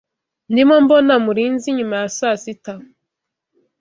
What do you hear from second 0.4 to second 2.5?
Ndimo mbona Murinzi nyuma ya saa